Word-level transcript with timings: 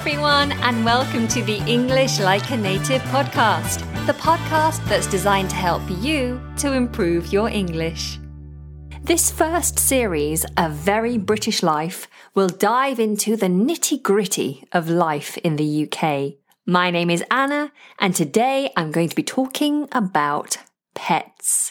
everyone, 0.00 0.52
and 0.62 0.82
welcome 0.82 1.28
to 1.28 1.42
the 1.42 1.58
English 1.66 2.20
Like 2.20 2.50
a 2.52 2.56
Native 2.56 3.02
podcast, 3.12 3.80
the 4.06 4.14
podcast 4.14 4.82
that's 4.88 5.06
designed 5.06 5.50
to 5.50 5.56
help 5.56 5.82
you 6.00 6.40
to 6.56 6.72
improve 6.72 7.30
your 7.34 7.50
English. 7.50 8.18
This 9.02 9.30
first 9.30 9.78
series, 9.78 10.46
A 10.56 10.70
Very 10.70 11.18
British 11.18 11.62
Life, 11.62 12.08
will 12.34 12.48
dive 12.48 12.98
into 12.98 13.36
the 13.36 13.48
nitty 13.48 14.02
gritty 14.02 14.64
of 14.72 14.88
life 14.88 15.36
in 15.36 15.56
the 15.56 15.86
UK. 15.86 16.32
My 16.64 16.90
name 16.90 17.10
is 17.10 17.22
Anna, 17.30 17.70
and 17.98 18.14
today 18.14 18.72
I'm 18.78 18.92
going 18.92 19.10
to 19.10 19.16
be 19.16 19.22
talking 19.22 19.86
about 19.92 20.56
pets. 20.94 21.70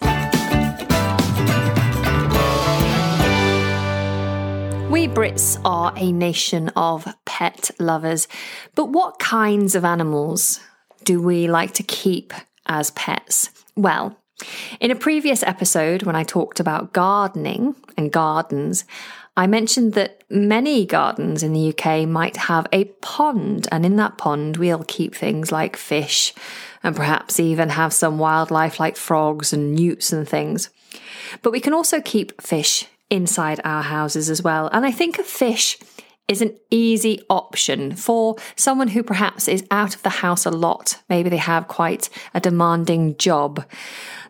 We 4.89 5.07
Brits 5.07 5.61
are 5.63 5.93
a 5.95 6.11
nation 6.11 6.69
of 6.69 7.07
pet 7.23 7.69
lovers, 7.77 8.27
but 8.73 8.86
what 8.86 9.19
kinds 9.19 9.75
of 9.75 9.86
animals 9.86 10.59
do 11.04 11.21
we 11.21 11.47
like 11.47 11.75
to 11.75 11.83
keep 11.83 12.33
as 12.65 12.89
pets? 12.91 13.51
Well, 13.75 14.17
in 14.79 14.89
a 14.89 14.95
previous 14.95 15.43
episode, 15.43 16.01
when 16.04 16.15
I 16.15 16.23
talked 16.23 16.59
about 16.59 16.91
gardening 16.91 17.75
and 17.97 18.11
gardens, 18.11 18.83
I 19.37 19.45
mentioned 19.45 19.93
that 19.93 20.23
many 20.28 20.87
gardens 20.87 21.43
in 21.43 21.53
the 21.53 21.69
UK 21.69 22.07
might 22.07 22.37
have 22.37 22.65
a 22.73 22.86
pond, 22.86 23.67
and 23.71 23.86
in 23.86 23.95
that 23.97 24.17
pond, 24.17 24.57
we'll 24.57 24.83
keep 24.86 25.14
things 25.14 25.51
like 25.51 25.75
fish 25.75 26.33
and 26.81 26.95
perhaps 26.95 27.39
even 27.39 27.69
have 27.69 27.93
some 27.93 28.17
wildlife 28.17 28.79
like 28.79 28.97
frogs 28.97 29.53
and 29.53 29.75
newts 29.75 30.11
and 30.11 30.28
things. 30.28 30.71
But 31.43 31.51
we 31.51 31.59
can 31.59 31.75
also 31.75 32.02
keep 32.02 32.42
fish 32.42 32.88
inside 33.09 33.59
our 33.63 33.83
houses 33.83 34.30
as 34.30 34.41
well. 34.41 34.69
And 34.72 34.86
I 34.86 34.91
think 34.91 35.19
a 35.19 35.23
fish 35.23 35.77
is 36.27 36.41
an 36.44 36.55
easy 36.69 37.25
option 37.30 37.95
for 37.95 38.36
someone 38.55 38.89
who 38.89 39.02
perhaps 39.02 39.47
is 39.47 39.66
out 39.72 39.95
of 39.95 40.03
the 40.03 40.09
house 40.09 40.45
a 40.45 40.52
lot. 40.52 41.02
Maybe 41.09 41.30
they 41.30 41.38
have 41.38 41.67
quite 41.67 42.09
a 42.36 42.39
demanding 42.39 43.17
job. 43.17 43.66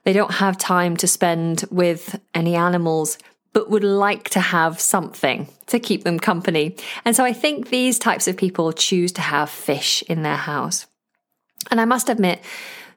They 0.06 0.14
don't 0.14 0.36
have 0.36 0.58
time 0.58 0.96
to 0.98 1.08
spend 1.08 1.66
with 1.70 2.18
any 2.34 2.56
animals, 2.56 3.18
but 3.52 3.70
would 3.70 3.84
like 3.84 4.30
to 4.30 4.40
have 4.40 4.80
something 4.80 5.50
to 5.68 5.80
keep 5.80 6.06
them 6.06 6.20
company. 6.20 6.78
And 7.04 7.16
so 7.16 7.26
I 7.26 7.34
think 7.34 7.68
these 7.70 8.00
types 8.00 8.28
of 8.30 8.38
people 8.38 8.72
choose 8.72 9.12
to 9.14 9.22
have 9.22 9.50
fish 9.50 10.02
in 10.04 10.22
their 10.22 10.38
house. 10.38 10.88
And 11.70 11.82
I 11.82 11.86
must 11.86 12.08
admit, 12.08 12.42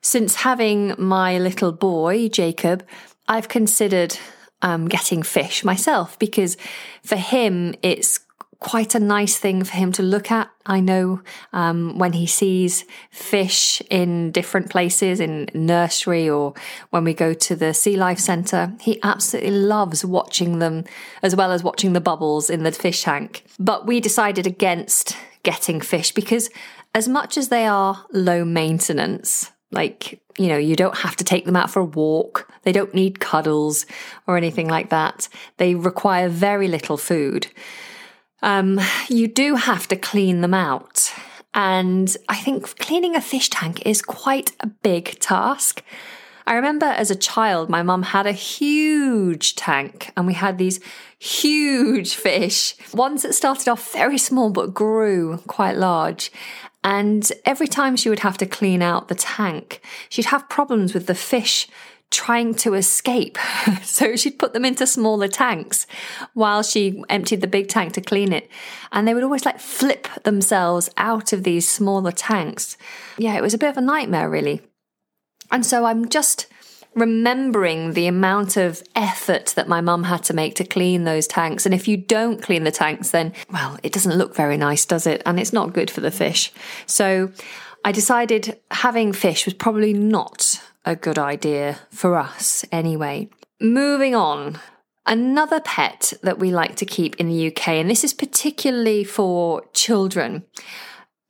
since 0.01 0.37
having 0.37 0.95
my 0.97 1.39
little 1.39 1.73
boy, 1.73 2.29
Jacob, 2.29 2.87
I've 3.27 3.49
considered 3.49 4.17
um, 4.63 4.89
getting 4.89 5.23
fish 5.23 5.65
myself 5.65 6.19
because 6.19 6.57
for 7.03 7.17
him, 7.17 7.75
it's 7.83 8.21
quite 8.63 8.95
a 8.95 9.01
nice 9.01 9.37
thing 9.39 9.65
for 9.65 9.77
him 9.77 9.91
to 9.91 10.03
look 10.03 10.31
at. 10.31 10.49
I 10.65 10.79
know 10.79 11.21
um, 11.53 11.99
when 11.99 12.13
he 12.13 12.27
sees 12.27 12.85
fish 13.11 13.83
in 13.91 14.31
different 14.31 14.71
places, 14.71 15.19
in 15.19 15.49
nursery 15.53 16.31
or 16.31 16.55
when 16.91 17.03
we 17.03 17.13
go 17.13 17.35
to 17.35 17.57
the 17.57 17.75
Sea 17.75 17.97
Life 17.97 18.21
Centre, 18.21 18.73
he 18.81 19.01
absolutely 19.03 19.51
loves 19.51 20.05
watching 20.05 20.61
them 20.61 20.85
as 21.23 21.35
well 21.35 21.51
as 21.51 21.65
watching 21.65 21.93
the 21.93 22.01
bubbles 22.01 22.49
in 22.49 22.63
the 22.63 22.71
fish 22.71 23.03
tank. 23.03 23.45
But 23.59 23.87
we 23.87 24.01
decided 24.01 24.47
against 24.47 25.17
getting 25.43 25.81
fish 25.81 26.13
because 26.13 26.49
as 26.95 27.09
much 27.09 27.37
as 27.37 27.49
they 27.49 27.67
are 27.67 28.07
low 28.13 28.45
maintenance, 28.45 29.51
like, 29.73 30.21
you 30.39 30.49
know, 30.49 30.57
you 30.57 30.77
don't 30.77 30.99
have 30.99 31.17
to 31.17 31.25
take 31.25 31.45
them 31.47 31.57
out 31.57 31.71
for 31.71 31.81
a 31.81 31.85
walk. 31.85 32.49
They 32.63 32.73
don't 32.73 32.95
need 32.95 33.21
cuddles 33.21 33.87
or 34.27 34.37
anything 34.37 34.69
like 34.69 34.91
that. 34.91 35.29
They 35.57 35.75
require 35.75 36.29
very 36.29 36.69
little 36.69 36.97
food. 36.97 37.49
Um, 38.43 38.81
you 39.09 39.29
do 39.29 39.57
have 39.57 39.89
to 39.89 39.97
clean 39.97 40.41
them 40.41 40.55
out. 40.55 41.13
And 41.55 42.17
I 42.29 42.37
think 42.37 42.79
cleaning 42.79 43.15
a 43.15 43.21
fish 43.21 43.51
tank 43.51 43.85
is 43.87 44.03
quite 44.03 44.53
a 44.61 44.67
big 44.67 45.19
task. 45.21 45.83
I 46.47 46.55
remember 46.55 46.87
as 46.87 47.11
a 47.11 47.17
child, 47.17 47.69
my 47.69 47.83
mum 47.83 48.03
had 48.03 48.27
a 48.27 48.33
huge 48.33 49.55
tank 49.55 50.11
and 50.17 50.27
we 50.27 50.35
had 50.35 50.59
these 50.59 50.81
huge 51.19 52.15
fish, 52.15 52.75
ones 52.93 53.23
that 53.23 53.35
started 53.35 53.69
off 53.69 53.93
very 53.93 54.19
small 54.19 54.51
but 54.51 54.75
grew 54.75 55.39
quite 55.47 55.77
large. 55.77 56.33
And 56.85 57.31
every 57.45 57.69
time 57.69 57.97
she 57.97 58.09
would 58.09 58.21
have 58.21 58.39
to 58.39 58.47
clean 58.47 58.83
out 58.83 59.09
the 59.09 59.15
tank, 59.15 59.81
she'd 60.09 60.27
have 60.27 60.49
problems 60.49 60.95
with 60.95 61.07
the 61.07 61.15
fish 61.15 61.69
trying 62.11 62.55
to 62.55 62.75
escape. 62.75 63.39
so 63.83 64.15
she'd 64.17 64.39
put 64.39 64.53
them 64.53 64.65
into 64.65 64.87
smaller 64.87 65.29
tanks 65.29 65.87
while 66.35 66.63
she 66.63 67.03
emptied 67.09 67.41
the 67.41 67.47
big 67.47 67.69
tank 67.69 67.95
to 67.95 68.01
clean 68.01 68.33
it. 68.33 68.51
And 68.93 69.09
they 69.09 69.15
would 69.15 69.23
always 69.25 69.47
like 69.47 69.59
flip 69.59 70.07
themselves 70.23 70.91
out 70.97 71.33
of 71.33 71.43
these 71.43 71.69
smaller 71.69 72.13
tanks. 72.13 72.77
Yeah, 73.17 73.37
it 73.37 73.43
was 73.43 73.55
a 73.55 73.59
bit 73.59 73.71
of 73.71 73.79
a 73.79 73.81
nightmare, 73.81 74.29
really. 74.29 74.61
And 75.51 75.65
so 75.65 75.85
I'm 75.85 76.09
just 76.09 76.47
remembering 76.95 77.93
the 77.93 78.07
amount 78.07 78.57
of 78.57 78.83
effort 78.95 79.55
that 79.57 79.69
my 79.69 79.81
mum 79.81 80.05
had 80.05 80.23
to 80.25 80.35
make 80.35 80.55
to 80.57 80.65
clean 80.65 81.05
those 81.05 81.27
tanks. 81.27 81.65
And 81.65 81.75
if 81.75 81.89
you 81.89 81.97
don't 81.97 82.43
clean 82.43 82.65
the 82.65 82.71
tanks, 82.71 83.11
then, 83.11 83.33
well, 83.51 83.79
it 83.83 83.93
doesn't 83.93 84.17
look 84.17 84.35
very 84.35 84.57
nice, 84.57 84.85
does 84.85 85.07
it? 85.07 85.23
And 85.25 85.41
it's 85.41 85.53
not 85.53 85.73
good 85.73 85.91
for 85.91 86.01
the 86.01 86.11
fish. 86.11 86.53
So 86.87 87.33
I 87.85 87.93
decided 87.93 88.61
having 88.71 89.13
fish 89.13 89.45
was 89.45 89.55
probably 89.55 89.93
not 89.93 90.63
a 90.85 90.97
good 90.97 91.19
idea 91.19 91.79
for 91.91 92.17
us 92.17 92.65
anyway. 92.71 93.31
Moving 93.61 94.15
on. 94.15 94.59
Another 95.05 95.61
pet 95.61 96.13
that 96.23 96.39
we 96.39 96.53
like 96.53 96.77
to 96.77 96.87
keep 96.87 97.17
in 97.17 97.29
the 97.29 97.49
UK, 97.49 97.69
and 97.71 97.91
this 97.91 98.05
is 98.05 98.15
particularly 98.15 99.03
for 99.03 99.65
children, 99.73 100.45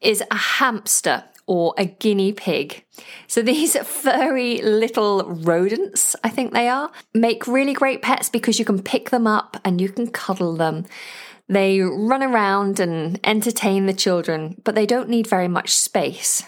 is 0.03 0.23
a 0.31 0.37
hamster 0.37 1.25
or 1.47 1.75
a 1.77 1.85
guinea 1.85 2.33
pig. 2.33 2.85
So 3.27 3.43
these 3.43 3.77
furry 3.87 4.61
little 4.63 5.25
rodents, 5.25 6.17
I 6.25 6.29
think 6.29 6.53
they 6.53 6.69
are, 6.69 6.91
make 7.15 7.47
really 7.47 7.73
great 7.73 8.03
pets 8.03 8.29
because 8.29 8.59
you 8.59 8.65
can 8.65 8.83
pick 8.83 9.11
them 9.11 9.27
up 9.27 9.57
and 9.65 9.81
you 9.81 9.89
can 9.89 10.11
cuddle 10.11 10.57
them. 10.57 10.85
They 11.49 11.81
run 11.81 12.23
around 12.23 12.81
and 12.81 13.19
entertain 13.25 13.87
the 13.87 13.93
children, 13.93 14.61
but 14.65 14.75
they 14.75 14.87
don't 14.87 15.09
need 15.09 15.27
very 15.27 15.49
much 15.49 15.71
space. 15.71 16.45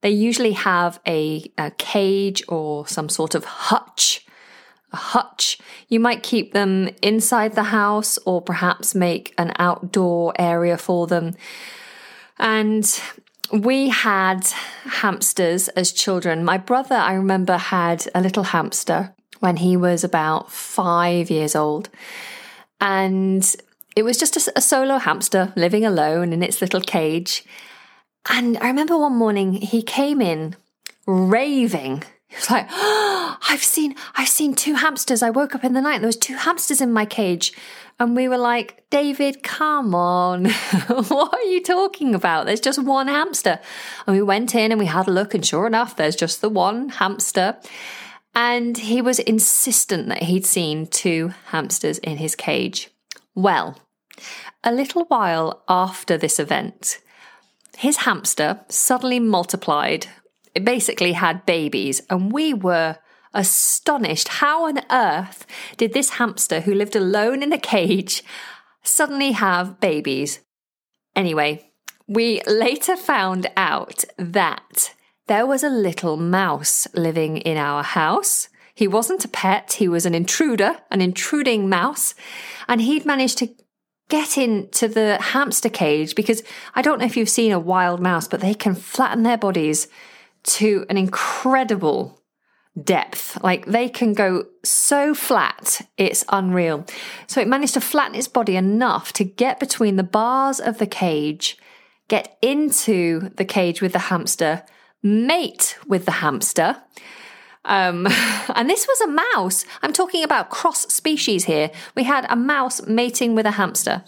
They 0.00 0.10
usually 0.10 0.52
have 0.52 1.00
a, 1.06 1.50
a 1.58 1.70
cage 1.72 2.42
or 2.48 2.86
some 2.86 3.08
sort 3.08 3.34
of 3.34 3.44
hutch 3.44 4.26
a 4.92 4.96
hutch. 4.96 5.58
You 5.88 6.00
might 6.00 6.22
keep 6.22 6.52
them 6.52 6.90
inside 7.00 7.54
the 7.54 7.64
house 7.64 8.18
or 8.24 8.42
perhaps 8.42 8.94
make 8.94 9.34
an 9.38 9.52
outdoor 9.58 10.34
area 10.38 10.76
for 10.76 11.06
them. 11.06 11.34
And 12.38 12.84
we 13.52 13.90
had 13.90 14.46
hamsters 14.84 15.68
as 15.68 15.92
children. 15.92 16.44
My 16.44 16.56
brother, 16.56 16.94
I 16.94 17.12
remember, 17.14 17.58
had 17.58 18.06
a 18.14 18.20
little 18.20 18.44
hamster 18.44 19.14
when 19.40 19.58
he 19.58 19.76
was 19.76 20.02
about 20.02 20.50
five 20.50 21.30
years 21.30 21.54
old. 21.54 21.90
And 22.80 23.44
it 23.94 24.04
was 24.04 24.16
just 24.16 24.36
a, 24.36 24.52
a, 24.56 24.60
solo 24.60 24.96
hamster 24.98 25.52
living 25.54 25.84
alone 25.84 26.32
in 26.32 26.42
its 26.42 26.60
little 26.60 26.80
cage. 26.80 27.44
And 28.30 28.56
I 28.58 28.68
remember 28.68 28.96
one 28.96 29.16
morning 29.16 29.52
he 29.52 29.82
came 29.82 30.22
in 30.22 30.56
raving. 31.06 32.04
He 32.32 32.36
was 32.36 32.50
like, 32.50 32.66
oh, 32.70 33.36
I've 33.50 33.62
seen, 33.62 33.94
I've 34.14 34.28
seen 34.28 34.54
two 34.54 34.74
hamsters. 34.74 35.22
I 35.22 35.28
woke 35.28 35.54
up 35.54 35.64
in 35.64 35.74
the 35.74 35.82
night. 35.82 35.96
and 35.96 36.04
There 36.04 36.08
was 36.08 36.16
two 36.16 36.34
hamsters 36.34 36.80
in 36.80 36.90
my 36.90 37.04
cage. 37.04 37.52
And 38.00 38.16
we 38.16 38.26
were 38.26 38.38
like, 38.38 38.88
David, 38.88 39.42
come 39.42 39.94
on. 39.94 40.46
what 40.86 41.34
are 41.34 41.42
you 41.42 41.62
talking 41.62 42.14
about? 42.14 42.46
There's 42.46 42.58
just 42.58 42.82
one 42.82 43.06
hamster. 43.08 43.60
And 44.06 44.16
we 44.16 44.22
went 44.22 44.54
in 44.54 44.72
and 44.72 44.78
we 44.78 44.86
had 44.86 45.08
a 45.08 45.10
look, 45.12 45.34
and 45.34 45.44
sure 45.44 45.66
enough, 45.66 45.94
there's 45.94 46.16
just 46.16 46.40
the 46.40 46.48
one 46.48 46.88
hamster. 46.88 47.58
And 48.34 48.78
he 48.78 49.02
was 49.02 49.18
insistent 49.18 50.08
that 50.08 50.22
he'd 50.22 50.46
seen 50.46 50.86
two 50.86 51.34
hamsters 51.48 51.98
in 51.98 52.16
his 52.16 52.34
cage. 52.34 52.88
Well, 53.34 53.78
a 54.64 54.72
little 54.72 55.04
while 55.04 55.62
after 55.68 56.16
this 56.16 56.40
event, 56.40 56.98
his 57.76 57.98
hamster 57.98 58.60
suddenly 58.70 59.20
multiplied. 59.20 60.06
It 60.54 60.64
basically 60.64 61.12
had 61.12 61.46
babies, 61.46 62.02
and 62.10 62.32
we 62.32 62.52
were 62.52 62.98
astonished. 63.34 64.28
How 64.28 64.66
on 64.66 64.80
earth 64.90 65.46
did 65.76 65.92
this 65.92 66.10
hamster 66.10 66.60
who 66.60 66.74
lived 66.74 66.96
alone 66.96 67.42
in 67.42 67.52
a 67.52 67.58
cage 67.58 68.22
suddenly 68.82 69.32
have 69.32 69.80
babies? 69.80 70.40
Anyway, 71.16 71.70
we 72.06 72.42
later 72.46 72.96
found 72.96 73.50
out 73.56 74.04
that 74.18 74.94
there 75.28 75.46
was 75.46 75.62
a 75.62 75.70
little 75.70 76.16
mouse 76.16 76.86
living 76.94 77.38
in 77.38 77.56
our 77.56 77.82
house. 77.82 78.48
He 78.74 78.88
wasn't 78.88 79.24
a 79.24 79.28
pet, 79.28 79.74
he 79.74 79.88
was 79.88 80.04
an 80.04 80.14
intruder, 80.14 80.76
an 80.90 81.00
intruding 81.00 81.68
mouse, 81.68 82.14
and 82.68 82.80
he'd 82.80 83.06
managed 83.06 83.38
to 83.38 83.54
get 84.08 84.36
into 84.36 84.88
the 84.88 85.16
hamster 85.20 85.68
cage 85.70 86.14
because 86.14 86.42
I 86.74 86.82
don't 86.82 86.98
know 86.98 87.06
if 87.06 87.16
you've 87.16 87.28
seen 87.28 87.52
a 87.52 87.58
wild 87.58 88.00
mouse, 88.00 88.28
but 88.28 88.40
they 88.40 88.52
can 88.52 88.74
flatten 88.74 89.22
their 89.22 89.38
bodies 89.38 89.88
to 90.44 90.86
an 90.88 90.96
incredible 90.96 92.22
depth. 92.82 93.42
Like 93.42 93.66
they 93.66 93.88
can 93.88 94.14
go 94.14 94.46
so 94.64 95.14
flat, 95.14 95.86
it's 95.96 96.24
unreal. 96.28 96.86
So 97.26 97.40
it 97.40 97.48
managed 97.48 97.74
to 97.74 97.80
flatten 97.80 98.14
its 98.14 98.28
body 98.28 98.56
enough 98.56 99.12
to 99.14 99.24
get 99.24 99.60
between 99.60 99.96
the 99.96 100.02
bars 100.02 100.60
of 100.60 100.78
the 100.78 100.86
cage, 100.86 101.58
get 102.08 102.36
into 102.40 103.30
the 103.36 103.44
cage 103.44 103.82
with 103.82 103.92
the 103.92 103.98
hamster, 103.98 104.62
mate 105.02 105.76
with 105.86 106.04
the 106.04 106.12
hamster. 106.12 106.76
Um, 107.64 108.06
and 108.54 108.68
this 108.68 108.86
was 108.86 109.00
a 109.02 109.08
mouse. 109.08 109.64
I'm 109.82 109.92
talking 109.92 110.24
about 110.24 110.50
cross 110.50 110.82
species 110.92 111.44
here. 111.44 111.70
We 111.94 112.04
had 112.04 112.26
a 112.28 112.36
mouse 112.36 112.86
mating 112.86 113.34
with 113.34 113.46
a 113.46 113.52
hamster. 113.52 114.04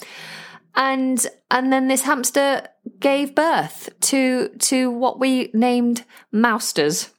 And 0.77 1.25
and 1.51 1.73
then 1.73 1.89
this 1.89 2.03
hamster 2.03 2.67
gave 3.01 3.35
birth 3.35 3.89
to 4.01 4.49
to 4.49 4.91
what 4.91 5.21
we 5.21 5.51
named 5.55 6.05
mousters, 6.33 7.11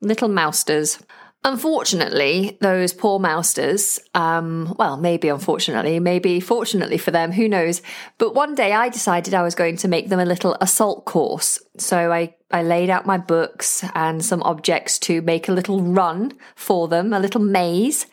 little 0.00 0.28
mousters. 0.28 0.98
Unfortunately, 1.44 2.58
those 2.60 2.92
poor 2.92 3.20
mousters, 3.20 4.00
um, 4.12 4.74
well, 4.76 4.96
maybe 4.96 5.28
unfortunately, 5.28 6.00
maybe 6.00 6.40
fortunately 6.40 6.98
for 6.98 7.12
them, 7.12 7.30
who 7.30 7.48
knows. 7.48 7.80
But 8.18 8.34
one 8.34 8.56
day 8.56 8.72
I 8.72 8.88
decided 8.88 9.34
I 9.34 9.44
was 9.44 9.54
going 9.54 9.76
to 9.78 9.88
make 9.88 10.08
them 10.08 10.18
a 10.18 10.24
little 10.24 10.56
assault 10.60 11.04
course. 11.04 11.62
So 11.78 12.10
I, 12.10 12.34
I 12.50 12.64
laid 12.64 12.90
out 12.90 13.06
my 13.06 13.18
books 13.18 13.84
and 13.94 14.22
some 14.24 14.42
objects 14.42 14.98
to 15.00 15.22
make 15.22 15.48
a 15.48 15.52
little 15.52 15.80
run 15.80 16.32
for 16.56 16.88
them, 16.88 17.12
a 17.12 17.20
little 17.20 17.40
maze. 17.40 18.06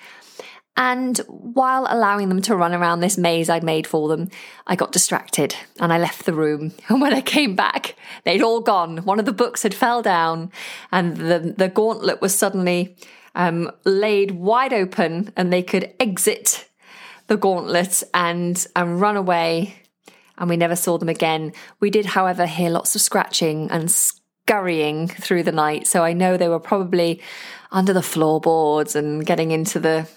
And 0.77 1.18
while 1.27 1.88
allowing 1.89 2.27
them 2.27 2.42
to 2.44 2.56
run 2.56 2.74
around 2.74 3.00
this 3.00 3.18
maze 3.18 3.50
I'd 3.50 3.63
made 3.63 3.88
for 3.88 4.10
them, 4.10 4.30
I 4.68 4.75
got 4.75 4.92
distracted 4.92 5.56
and 5.80 5.94
I 5.94 5.98
left 5.98 6.25
the 6.25 6.33
room. 6.33 6.74
And 6.89 7.01
when 7.01 7.13
I 7.13 7.22
came 7.22 7.56
back, 7.56 7.95
they'd 8.24 8.42
all 8.42 8.62
gone. 8.62 8.98
One 9.00 9.19
of 9.19 9.25
the 9.25 9.33
books 9.33 9.63
had 9.63 9.74
fell 9.74 10.01
down 10.01 10.51
and 10.92 11.18
the, 11.18 11.54
the 11.57 11.69
gauntlet 11.69 12.22
was 12.22 12.36
suddenly 12.36 12.95
um, 13.36 13.72
laid 13.86 14.31
wide 14.31 14.74
open 14.74 15.31
and 15.36 15.51
they 15.51 15.63
could 15.63 15.94
exit 16.00 16.68
the 17.28 17.38
gauntlet 17.38 18.04
and, 18.13 18.66
and 18.75 19.00
run 19.00 19.16
away. 19.16 19.75
And 20.38 20.50
we 20.50 20.57
never 20.57 20.75
saw 20.75 20.98
them 20.98 21.10
again. 21.10 21.54
We 21.80 21.89
did, 21.89 22.07
however, 22.07 22.45
hear 22.45 22.69
lots 22.69 22.95
of 22.95 23.01
scratching 23.01 23.71
and 23.71 23.89
scurrying 23.89 25.07
through 25.07 25.44
the 25.44 25.51
night. 25.54 25.88
So 25.88 26.04
I 26.04 26.12
know 26.12 26.36
they 26.36 26.50
were 26.50 26.60
probably 26.60 27.21
under 27.71 27.94
the 27.94 28.04
floorboards 28.04 28.95
and 28.95 29.25
getting 29.25 29.51
into 29.51 29.80
the 29.80 30.07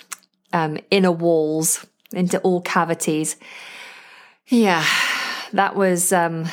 um, 0.52 0.78
inner 0.90 1.12
walls, 1.12 1.86
into 2.12 2.38
all 2.40 2.60
cavities. 2.62 3.36
Yeah, 4.48 4.84
that 5.52 5.76
was 5.76 6.12
um, 6.12 6.46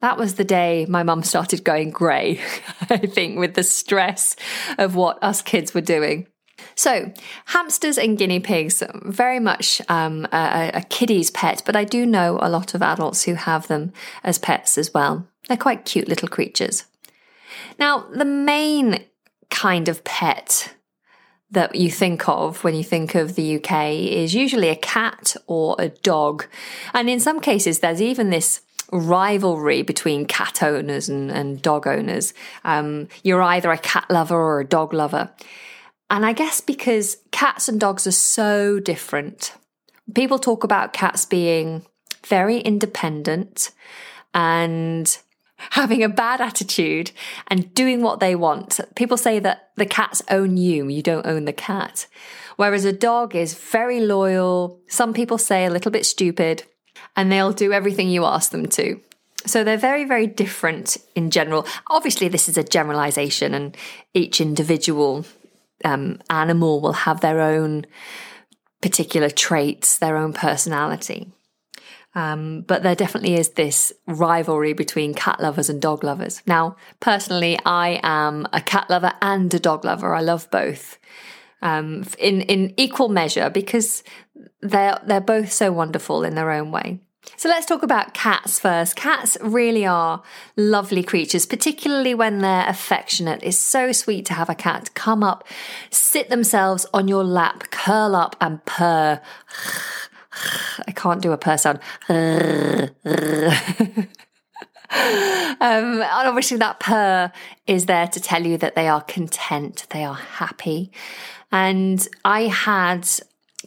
that 0.00 0.16
was 0.16 0.34
the 0.34 0.44
day 0.44 0.86
my 0.88 1.02
mum 1.02 1.22
started 1.22 1.64
going 1.64 1.90
grey. 1.90 2.40
I 2.90 2.98
think 2.98 3.38
with 3.38 3.54
the 3.54 3.62
stress 3.62 4.36
of 4.78 4.94
what 4.94 5.22
us 5.22 5.42
kids 5.42 5.74
were 5.74 5.80
doing. 5.80 6.26
So, 6.74 7.12
hamsters 7.46 7.98
and 7.98 8.16
guinea 8.16 8.40
pigs, 8.40 8.82
very 9.02 9.40
much 9.40 9.82
um, 9.88 10.26
a, 10.32 10.70
a 10.74 10.82
kiddie's 10.82 11.30
pet, 11.30 11.62
but 11.66 11.76
I 11.76 11.84
do 11.84 12.06
know 12.06 12.38
a 12.40 12.48
lot 12.48 12.74
of 12.74 12.82
adults 12.82 13.24
who 13.24 13.34
have 13.34 13.66
them 13.68 13.92
as 14.22 14.38
pets 14.38 14.78
as 14.78 14.94
well. 14.94 15.26
They're 15.48 15.56
quite 15.56 15.84
cute 15.84 16.08
little 16.08 16.28
creatures. 16.28 16.84
Now, 17.78 18.06
the 18.14 18.24
main 18.24 19.04
kind 19.50 19.88
of 19.88 20.04
pet 20.04 20.74
that 21.52 21.74
you 21.74 21.90
think 21.90 22.28
of 22.28 22.64
when 22.64 22.74
you 22.74 22.82
think 22.82 23.14
of 23.14 23.34
the 23.34 23.56
UK 23.56 23.90
is 23.92 24.34
usually 24.34 24.68
a 24.68 24.76
cat 24.76 25.36
or 25.46 25.76
a 25.78 25.90
dog. 25.90 26.46
And 26.94 27.08
in 27.08 27.20
some 27.20 27.40
cases, 27.40 27.80
there's 27.80 28.02
even 28.02 28.30
this 28.30 28.62
rivalry 28.90 29.82
between 29.82 30.26
cat 30.26 30.62
owners 30.62 31.08
and, 31.08 31.30
and 31.30 31.62
dog 31.62 31.86
owners. 31.86 32.34
Um, 32.64 33.08
you're 33.22 33.42
either 33.42 33.70
a 33.70 33.78
cat 33.78 34.06
lover 34.10 34.36
or 34.36 34.60
a 34.60 34.66
dog 34.66 34.92
lover. 34.92 35.30
And 36.10 36.26
I 36.26 36.32
guess 36.32 36.60
because 36.60 37.18
cats 37.30 37.68
and 37.68 37.80
dogs 37.80 38.06
are 38.06 38.12
so 38.12 38.80
different, 38.80 39.54
people 40.14 40.38
talk 40.38 40.64
about 40.64 40.92
cats 40.92 41.24
being 41.24 41.86
very 42.26 42.58
independent 42.58 43.70
and 44.34 45.18
having 45.70 46.02
a 46.02 46.08
bad 46.08 46.40
attitude 46.40 47.12
and 47.48 47.72
doing 47.74 48.02
what 48.02 48.20
they 48.20 48.34
want. 48.34 48.80
People 48.96 49.16
say 49.16 49.38
that 49.38 49.70
the 49.76 49.86
cats 49.86 50.22
own 50.30 50.56
you, 50.56 50.88
you 50.88 51.02
don't 51.02 51.26
own 51.26 51.44
the 51.44 51.52
cat. 51.52 52.06
Whereas 52.56 52.84
a 52.84 52.92
dog 52.92 53.34
is 53.34 53.54
very 53.54 54.00
loyal, 54.00 54.80
some 54.88 55.12
people 55.12 55.38
say 55.38 55.64
a 55.64 55.70
little 55.70 55.90
bit 55.90 56.06
stupid, 56.06 56.64
and 57.16 57.30
they'll 57.30 57.52
do 57.52 57.72
everything 57.72 58.08
you 58.08 58.24
ask 58.24 58.50
them 58.50 58.66
to. 58.66 59.00
So 59.44 59.64
they're 59.64 59.76
very, 59.76 60.04
very 60.04 60.26
different 60.26 60.98
in 61.14 61.30
general. 61.30 61.66
Obviously, 61.90 62.28
this 62.28 62.48
is 62.48 62.56
a 62.56 62.62
generalization, 62.62 63.54
and 63.54 63.76
each 64.14 64.40
individual 64.40 65.24
um, 65.84 66.20
animal 66.30 66.80
will 66.80 66.92
have 66.92 67.20
their 67.20 67.40
own 67.40 67.86
particular 68.80 69.30
traits, 69.30 69.98
their 69.98 70.16
own 70.16 70.32
personality. 70.32 71.32
Um, 72.14 72.62
but 72.62 72.82
there 72.82 72.94
definitely 72.94 73.34
is 73.34 73.50
this 73.50 73.92
rivalry 74.06 74.74
between 74.74 75.14
cat 75.14 75.40
lovers 75.40 75.70
and 75.70 75.80
dog 75.80 76.04
lovers. 76.04 76.42
Now, 76.46 76.76
personally, 77.00 77.58
I 77.64 78.00
am 78.02 78.46
a 78.52 78.60
cat 78.60 78.90
lover 78.90 79.12
and 79.22 79.52
a 79.54 79.58
dog 79.58 79.84
lover. 79.84 80.14
I 80.14 80.20
love 80.20 80.50
both 80.50 80.98
um, 81.62 82.04
in 82.18 82.42
in 82.42 82.74
equal 82.76 83.08
measure 83.08 83.48
because 83.48 84.02
they're 84.60 85.00
they're 85.06 85.20
both 85.20 85.52
so 85.52 85.72
wonderful 85.72 86.24
in 86.24 86.34
their 86.34 86.50
own 86.50 86.70
way. 86.70 87.00
So 87.36 87.48
let's 87.48 87.66
talk 87.66 87.84
about 87.84 88.14
cats 88.14 88.58
first. 88.58 88.96
Cats 88.96 89.38
really 89.40 89.86
are 89.86 90.22
lovely 90.56 91.04
creatures, 91.04 91.46
particularly 91.46 92.14
when 92.14 92.38
they're 92.38 92.68
affectionate. 92.68 93.40
It's 93.44 93.56
so 93.56 93.92
sweet 93.92 94.26
to 94.26 94.34
have 94.34 94.50
a 94.50 94.56
cat 94.56 94.92
come 94.94 95.22
up, 95.22 95.46
sit 95.90 96.30
themselves 96.30 96.84
on 96.92 97.06
your 97.06 97.22
lap, 97.22 97.70
curl 97.70 98.16
up 98.16 98.34
and 98.40 98.64
purr. 98.64 99.20
I 100.86 100.92
can't 100.92 101.22
do 101.22 101.32
a 101.32 101.38
purr 101.38 101.56
sound. 101.56 101.80
um, 102.08 102.88
and 104.90 106.02
obviously, 106.28 106.56
that 106.58 106.80
purr 106.80 107.32
is 107.66 107.86
there 107.86 108.08
to 108.08 108.20
tell 108.20 108.46
you 108.46 108.58
that 108.58 108.74
they 108.74 108.88
are 108.88 109.02
content, 109.02 109.86
they 109.90 110.04
are 110.04 110.14
happy. 110.14 110.92
And 111.50 112.06
I 112.24 112.42
had 112.42 113.08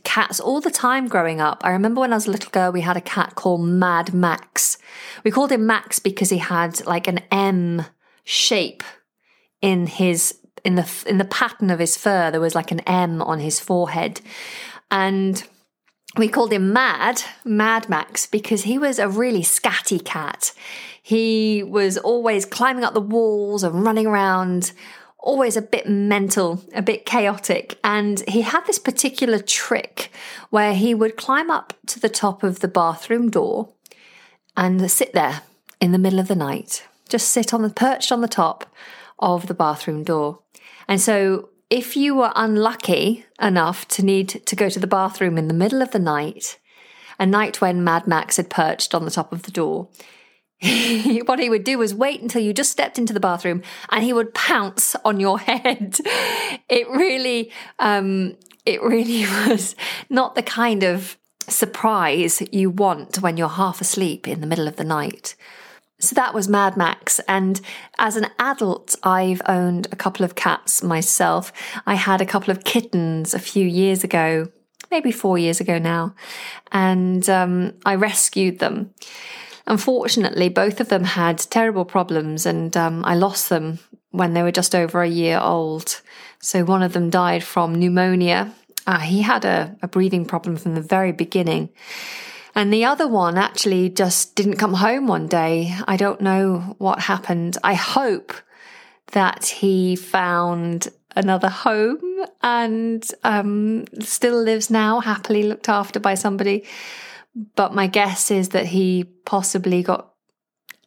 cats 0.04 0.39
all 0.39 0.62
the 0.62 0.72
time 0.72 1.07
growing 1.07 1.39
up. 1.39 1.62
I 1.63 1.72
remember 1.72 2.01
when 2.01 2.13
I 2.13 2.16
was 2.16 2.27
a 2.27 2.31
little 2.31 2.51
girl, 2.51 2.72
we 2.72 2.81
had 2.81 2.98
a 2.98 3.01
cat 3.01 3.36
called 3.36 3.62
Mad 3.62 4.13
Max. 4.13 4.77
We 5.24 5.31
called 5.31 5.51
him 5.51 5.66
Max 5.66 6.00
because 6.00 6.30
he 6.30 6.38
had 6.38 6.86
like 6.86 7.07
an 7.07 7.19
M 7.31 7.86
shape 8.24 8.83
in 9.62 9.88
his 9.88 10.39
in 10.63 10.75
the 10.75 11.04
in 11.07 11.18
the 11.18 11.25
pattern 11.25 11.69
of 11.69 11.80
his 11.80 11.95
fur. 11.95 12.31
There 12.31 12.42
was 12.42 12.56
like 12.56 12.72
an 12.72 12.81
M 12.81 13.22
on 13.22 13.39
his 13.39 13.60
forehead, 13.60 14.22
and 14.92 15.44
we 16.17 16.27
called 16.27 16.53
him 16.53 16.71
Mad, 16.71 17.23
Mad 17.44 17.89
Max, 17.89 18.25
because 18.25 18.63
he 18.63 18.77
was 18.77 19.00
a 19.00 19.09
really 19.09 19.41
scatty 19.41 20.03
cat. 20.03 20.53
He 21.01 21.62
was 21.63 21.98
always 21.98 22.45
climbing 22.45 22.84
up 22.84 22.93
the 22.93 23.01
walls 23.01 23.63
and 23.63 23.84
running 23.84 24.07
around, 24.07 24.72
always 25.19 25.57
a 25.57 25.62
bit 25.62 25.88
mental, 25.88 26.63
a 26.74 26.81
bit 26.81 27.05
chaotic. 27.05 27.77
And 27.84 28.24
he 28.27 28.41
had 28.41 28.65
this 28.65 28.79
particular 28.79 29.39
trick 29.39 30.12
where 30.50 30.74
he 30.74 30.95
would 30.95 31.17
climb 31.17 31.51
up 31.51 31.74
to 31.88 32.00
the 32.00 32.10
top 32.10 32.43
of 32.43 32.60
the 32.60 32.67
bathroom 32.67 33.29
door 33.29 33.69
and 34.55 34.89
sit 34.89 35.13
there 35.13 35.41
in 35.81 35.91
the 35.91 35.98
middle 35.98 36.19
of 36.19 36.27
the 36.27 36.36
night, 36.36 36.88
just 37.10 37.27
sit 37.27 37.53
on 37.53 37.62
the 37.62 37.69
perched 37.69 38.12
on 38.12 38.22
the 38.22 38.27
top 38.27 38.74
of 39.19 39.48
the 39.48 39.53
bathroom 39.53 40.03
door. 40.03 40.39
And 40.88 41.01
so 41.01 41.50
if 41.69 41.95
you 41.95 42.15
were 42.15 42.31
unlucky 42.36 43.25
enough 43.41 43.88
to 43.89 44.03
need 44.03 44.29
to 44.29 44.55
go 44.55 44.69
to 44.69 44.79
the 44.79 44.88
bathroom 44.88 45.38
in 45.38 45.48
the 45.48 45.53
middle 45.53 45.81
of 45.81 45.91
the 45.91 46.00
night, 46.00 46.60
a 47.19 47.25
night 47.25 47.62
when 47.62 47.84
Mad 47.84 48.07
Max 48.07 48.38
had 48.38 48.50
perched 48.50 48.93
on 48.93 49.05
the 49.05 49.12
top 49.12 49.31
of 49.31 49.43
the 49.43 49.51
door, 49.51 49.89
what 51.25 51.39
he 51.39 51.50
would 51.50 51.63
do 51.63 51.77
was 51.77 51.93
wait 51.93 52.22
until 52.22 52.41
you 52.41 52.53
just 52.53 52.72
stepped 52.72 52.98
into 52.98 53.13
the 53.13 53.19
bathroom 53.19 53.62
and 53.89 54.03
he 54.03 54.13
would 54.13 54.34
pounce 54.34 54.95
on 55.03 55.19
your 55.19 55.39
head. 55.39 55.98
It 56.69 56.88
really, 56.89 57.51
um, 57.79 58.38
it 58.65 58.81
really 58.81 59.22
was 59.48 59.75
not 60.10 60.36
the 60.36 60.43
kind 60.43 60.84
of 60.84 61.17
surprise 61.48 62.41
you 62.51 62.69
want 62.69 63.22
when 63.22 63.38
you're 63.38 63.50
half 63.50 63.81
asleep 63.81 64.27
in 64.27 64.41
the 64.41 64.48
middle 64.48 64.67
of 64.67 64.77
the 64.77 64.84
night. 64.84 65.36
So 65.99 66.13
that 66.15 66.33
was 66.33 66.49
Mad 66.49 66.75
Max. 66.75 67.19
And 67.27 67.61
as 67.97 68.15
an 68.15 68.27
adult, 68.37 68.95
I've 69.03 69.41
owned 69.47 69.87
a 69.91 69.95
couple 69.95 70.25
of 70.25 70.35
cats 70.35 70.83
myself. 70.83 71.53
I 71.85 71.95
had 71.95 72.21
a 72.21 72.25
couple 72.25 72.51
of 72.51 72.63
kittens 72.63 73.33
a 73.33 73.39
few 73.39 73.65
years 73.65 74.03
ago, 74.03 74.51
maybe 74.91 75.11
four 75.11 75.37
years 75.37 75.61
ago 75.61 75.79
now, 75.79 76.13
and 76.71 77.27
um, 77.29 77.73
I 77.85 77.95
rescued 77.95 78.59
them. 78.59 78.93
Unfortunately, 79.67 80.49
both 80.49 80.79
of 80.79 80.89
them 80.89 81.05
had 81.05 81.39
terrible 81.39 81.85
problems, 81.85 82.45
and 82.45 82.75
um, 82.77 83.03
I 83.05 83.15
lost 83.15 83.49
them 83.49 83.79
when 84.11 84.33
they 84.33 84.43
were 84.43 84.51
just 84.51 84.75
over 84.75 85.01
a 85.01 85.09
year 85.09 85.39
old. 85.39 86.01
So 86.39 86.63
one 86.63 86.83
of 86.83 86.93
them 86.93 87.09
died 87.09 87.43
from 87.43 87.73
pneumonia. 87.73 88.53
Uh, 88.85 88.99
he 88.99 89.23
had 89.23 89.45
a, 89.45 89.75
a 89.81 89.87
breathing 89.87 90.25
problem 90.25 90.57
from 90.57 90.75
the 90.75 90.81
very 90.81 91.11
beginning. 91.11 91.69
And 92.55 92.71
the 92.71 92.85
other 92.85 93.07
one 93.07 93.38
actually 93.38 93.89
just 93.89 94.35
didn't 94.35 94.55
come 94.55 94.74
home 94.74 95.07
one 95.07 95.27
day. 95.27 95.75
I 95.88 95.97
don't 95.97 96.21
know 96.21 96.75
what 96.77 97.01
happened. 97.01 97.57
I 97.63 97.74
hope 97.74 98.33
that 99.12 99.45
he 99.45 99.97
found 99.97 100.88
another 101.15 101.50
home 101.50 102.25
and 102.41 103.05
um, 103.24 103.85
still 104.00 104.41
lives 104.41 104.69
now, 104.69 105.01
happily 105.01 105.43
looked 105.43 105.67
after 105.67 106.00
by 106.00 106.15
somebody. 106.15 106.63
But 107.55 107.74
my 107.74 107.88
guess 107.88 108.31
is 108.31 108.50
that 108.50 108.67
he 108.67 109.03
possibly 109.25 109.83
got 109.83 110.13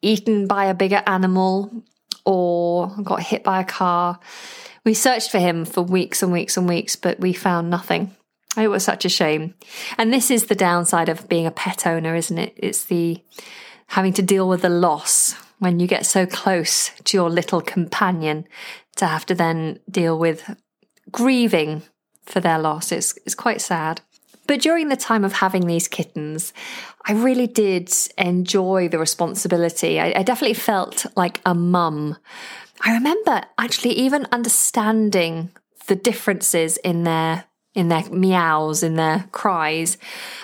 eaten 0.01 0.47
by 0.47 0.67
a 0.67 0.75
bigger 0.75 1.03
animal 1.07 1.85
or 2.25 2.95
got 3.03 3.23
hit 3.23 3.45
by 3.45 3.61
a 3.61 3.65
car. 3.65 4.19
We 4.85 4.95
searched 4.95 5.31
for 5.31 5.39
him 5.39 5.67
for 5.67 5.83
weeks 5.83 6.23
and 6.23 6.33
weeks 6.33 6.57
and 6.57 6.67
weeks, 6.67 6.97
but 6.97 7.21
we 7.21 7.35
found 7.35 7.69
nothing. 7.69 8.15
Oh, 8.59 8.63
it 8.63 8.71
was 8.71 8.83
such 8.83 9.05
a 9.05 9.09
shame. 9.09 9.55
And 9.99 10.13
this 10.13 10.33
is 10.33 10.47
the 10.47 10.57
downside 10.57 11.09
of 11.09 11.29
being 11.29 11.47
a 11.47 11.53
pet 11.53 11.87
owner, 11.87 12.17
isn't 12.17 12.39
it? 12.39 12.55
It's 12.57 12.85
the 12.85 13.23
having 13.87 14.13
to 14.15 14.23
deal 14.23 14.49
with 14.49 14.63
the 14.63 14.69
loss 14.69 15.35
when 15.61 15.79
you 15.79 15.87
get 15.87 16.05
so 16.05 16.27
close 16.27 16.91
to 17.05 17.17
your 17.17 17.31
little 17.31 17.61
companion 17.61 18.49
to 18.97 19.07
have 19.07 19.25
to 19.27 19.35
then 19.37 19.79
deal 19.89 20.19
with 20.19 20.57
grieving 21.13 21.83
for 22.27 22.41
their 22.41 22.59
loss. 22.59 22.91
It's, 22.91 23.17
it's 23.25 23.37
quite 23.37 23.61
sad. 23.61 24.01
But 24.49 24.61
during 24.61 24.89
the 24.89 24.97
time 24.97 25.25
of 25.25 25.35
having 25.35 25.69
these 25.69 25.87
kittens, 25.87 26.53
I 27.07 27.13
really 27.13 27.47
did 27.47 27.93
enjoy 28.17 28.89
the 28.89 28.99
responsibility. 28.99 30.01
I, 30.01 30.15
I 30.17 30.23
definitely 30.25 30.55
felt 30.55 31.07
like 31.15 31.41
a 31.47 31.55
mum. 31.55 32.17
I 32.81 32.93
remember 32.95 33.43
actually 33.57 33.93
even 33.93 34.27
understanding 34.33 35.53
the 35.87 35.95
differences 35.95 36.77
in 36.79 37.05
their 37.05 37.45
in 37.79 37.89
their 37.89 38.03
meows, 38.11 38.83
in 38.83 38.97
their 38.97 39.29
cries. 39.31 39.99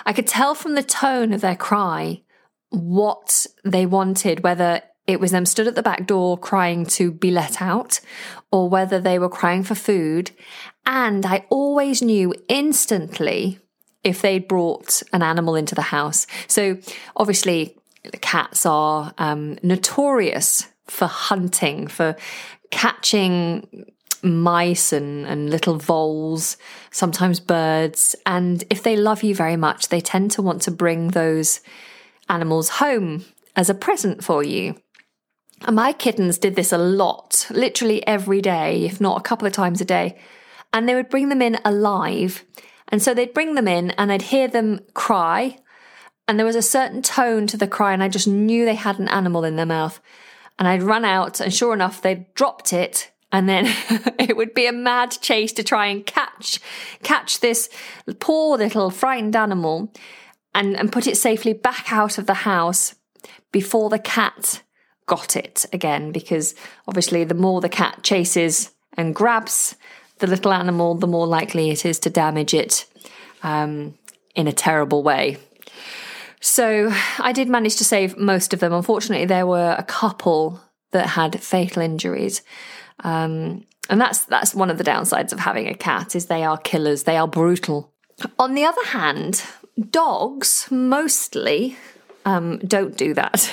I 0.05 0.13
could 0.13 0.25
tell 0.25 0.55
from 0.55 0.75
the 0.75 0.81
tone 0.81 1.33
of 1.33 1.41
their 1.41 1.57
cry 1.57 2.21
what 2.69 3.45
they 3.65 3.85
wanted, 3.85 4.41
whether 4.41 4.81
it 5.05 5.19
was 5.19 5.31
them 5.31 5.45
stood 5.45 5.67
at 5.67 5.75
the 5.75 5.83
back 5.83 6.07
door 6.07 6.37
crying 6.37 6.85
to 6.85 7.11
be 7.11 7.31
let 7.31 7.61
out 7.61 7.99
or 8.53 8.69
whether 8.69 9.01
they 9.01 9.19
were 9.19 9.27
crying 9.27 9.63
for 9.63 9.75
food. 9.75 10.31
And 10.85 11.25
I 11.25 11.45
always 11.49 12.01
knew 12.01 12.33
instantly 12.47 13.59
if 14.01 14.21
they'd 14.21 14.47
brought 14.47 15.03
an 15.11 15.21
animal 15.21 15.55
into 15.55 15.75
the 15.75 15.81
house. 15.81 16.27
So 16.47 16.77
obviously, 17.17 17.77
cats 18.21 18.65
are 18.65 19.13
um, 19.17 19.57
notorious 19.61 20.67
for 20.87 21.07
hunting, 21.07 21.87
for 21.87 22.15
catching 22.71 23.85
mice 24.25 24.91
and, 24.91 25.25
and 25.25 25.49
little 25.49 25.77
voles, 25.77 26.57
sometimes 26.91 27.39
birds. 27.39 28.15
And 28.25 28.63
if 28.69 28.83
they 28.83 28.97
love 28.97 29.23
you 29.23 29.35
very 29.35 29.55
much, 29.55 29.89
they 29.89 30.01
tend 30.01 30.31
to 30.31 30.41
want 30.41 30.61
to 30.63 30.71
bring 30.71 31.09
those 31.09 31.61
animals 32.27 32.69
home 32.69 33.25
as 33.55 33.69
a 33.69 33.73
present 33.73 34.23
for 34.23 34.43
you. 34.43 34.75
And 35.61 35.75
my 35.75 35.93
kittens 35.93 36.37
did 36.37 36.55
this 36.55 36.73
a 36.73 36.77
lot, 36.77 37.47
literally 37.49 38.05
every 38.05 38.41
day, 38.41 38.85
if 38.85 38.99
not 38.99 39.19
a 39.19 39.23
couple 39.23 39.47
of 39.47 39.53
times 39.53 39.79
a 39.79 39.85
day. 39.85 40.17
And 40.73 40.87
they 40.87 40.95
would 40.95 41.09
bring 41.09 41.29
them 41.29 41.41
in 41.41 41.57
alive. 41.63 42.43
And 42.89 43.01
so 43.01 43.13
they'd 43.13 43.33
bring 43.33 43.55
them 43.55 43.67
in 43.67 43.91
and 43.91 44.11
I'd 44.11 44.23
hear 44.23 44.47
them 44.47 44.81
cry. 44.93 45.57
And 46.27 46.37
there 46.37 46.45
was 46.45 46.55
a 46.55 46.61
certain 46.61 47.01
tone 47.01 47.45
to 47.47 47.57
the 47.57 47.67
cry, 47.67 47.93
and 47.93 48.01
I 48.01 48.09
just 48.09 48.27
knew 48.27 48.65
they 48.65 48.75
had 48.75 48.97
an 48.97 49.07
animal 49.09 49.43
in 49.43 49.57
their 49.57 49.65
mouth. 49.65 50.01
And 50.57 50.67
I'd 50.67 50.81
run 50.81 51.05
out, 51.05 51.39
and 51.39 51.53
sure 51.53 51.73
enough, 51.73 52.01
they'd 52.01 52.33
dropped 52.33 52.73
it. 52.73 53.11
And 53.35 53.49
then 53.49 53.65
it 54.17 54.37
would 54.37 54.53
be 54.53 54.65
a 54.65 54.71
mad 54.71 55.11
chase 55.19 55.51
to 55.53 55.63
try 55.63 55.87
and 55.87 56.05
catch, 56.05 56.57
catch 57.03 57.41
this 57.41 57.69
poor 58.19 58.57
little 58.57 58.89
frightened 58.89 59.35
animal 59.35 59.91
and, 60.53 60.77
and 60.77 60.89
put 60.89 61.05
it 61.05 61.17
safely 61.17 61.51
back 61.51 61.91
out 61.91 62.17
of 62.17 62.27
the 62.27 62.33
house 62.33 62.95
before 63.51 63.89
the 63.89 63.99
cat 63.99 64.63
got 65.05 65.35
it 65.35 65.65
again, 65.73 66.13
because 66.13 66.55
obviously 66.87 67.25
the 67.25 67.35
more 67.35 67.59
the 67.59 67.67
cat 67.67 68.03
chases 68.03 68.71
and 68.93 69.13
grabs 69.13 69.75
the 70.19 70.27
little 70.27 70.53
animal, 70.53 70.95
the 70.95 71.05
more 71.05 71.27
likely 71.27 71.71
it 71.71 71.85
is 71.85 71.99
to 71.99 72.09
damage 72.09 72.53
it 72.53 72.85
um, 73.43 73.95
in 74.33 74.47
a 74.47 74.53
terrible 74.53 75.03
way. 75.03 75.37
So 76.39 76.89
I 77.19 77.33
did 77.33 77.49
manage 77.49 77.75
to 77.77 77.83
save 77.83 78.17
most 78.17 78.53
of 78.53 78.61
them. 78.61 78.71
Unfortunately, 78.71 79.25
there 79.25 79.45
were 79.45 79.75
a 79.77 79.83
couple 79.83 80.61
that 80.91 81.07
had 81.07 81.41
fatal 81.41 81.81
injuries. 81.81 82.41
Um, 83.03 83.65
and 83.89 84.01
that's 84.01 84.25
that's 84.25 84.55
one 84.55 84.69
of 84.69 84.77
the 84.77 84.83
downsides 84.83 85.31
of 85.31 85.39
having 85.39 85.67
a 85.67 85.75
cat 85.75 86.15
is 86.15 86.25
they 86.25 86.43
are 86.43 86.57
killers. 86.57 87.03
They 87.03 87.17
are 87.17 87.27
brutal. 87.27 87.91
On 88.39 88.53
the 88.53 88.63
other 88.63 88.85
hand, 88.85 89.43
dogs 89.91 90.67
mostly 90.71 91.77
um, 92.25 92.57
don't 92.59 92.97
do 92.97 93.13
that. 93.13 93.51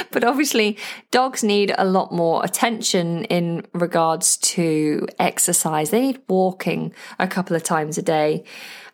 but 0.10 0.22
obviously, 0.22 0.76
dogs 1.10 1.42
need 1.42 1.74
a 1.78 1.84
lot 1.84 2.12
more 2.12 2.44
attention 2.44 3.24
in 3.24 3.66
regards 3.72 4.36
to 4.38 5.06
exercise. 5.18 5.90
They 5.90 6.02
need 6.02 6.20
walking 6.28 6.92
a 7.18 7.26
couple 7.26 7.56
of 7.56 7.62
times 7.62 7.96
a 7.96 8.02
day. 8.02 8.44